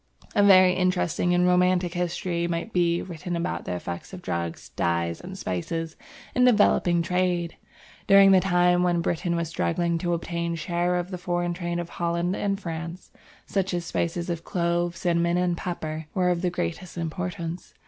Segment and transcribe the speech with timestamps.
[0.33, 5.21] A very interesting and romantic history might be written about the effect of drugs, dyes,
[5.21, 5.95] and spices
[6.33, 7.55] in developing trade.
[8.07, 11.77] During the time when Britain was struggling to obtain a share of the foreign trade
[11.77, 13.11] of Holland and France,
[13.45, 17.75] such spices as Clove, Cinnamon, and Pepper were of the greatest importance.